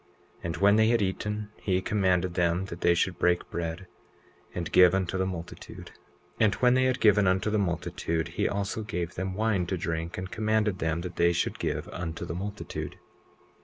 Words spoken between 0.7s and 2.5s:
they had eaten he commanded